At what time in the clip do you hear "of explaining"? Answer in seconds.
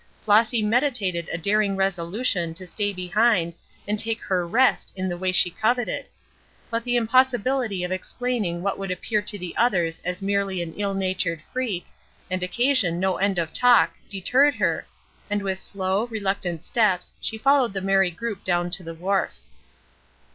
7.83-8.63